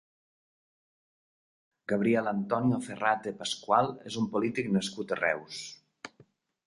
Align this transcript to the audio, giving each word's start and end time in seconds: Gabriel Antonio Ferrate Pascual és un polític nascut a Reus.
Gabriel 1.93 2.31
Antonio 2.31 2.79
Ferrate 2.87 3.35
Pascual 3.43 3.93
és 4.13 4.19
un 4.23 4.27
polític 4.37 4.73
nascut 4.79 5.15
a 5.17 5.21
Reus. 5.25 5.61